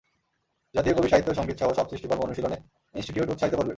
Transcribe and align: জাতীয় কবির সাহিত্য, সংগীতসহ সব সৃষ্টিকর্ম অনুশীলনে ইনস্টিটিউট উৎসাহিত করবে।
জাতীয় 0.75 0.93
কবির 0.95 1.11
সাহিত্য, 1.11 1.29
সংগীতসহ 1.33 1.69
সব 1.73 1.85
সৃষ্টিকর্ম 1.89 2.21
অনুশীলনে 2.21 2.57
ইনস্টিটিউট 2.95 3.29
উৎসাহিত 3.29 3.53
করবে। 3.55 3.69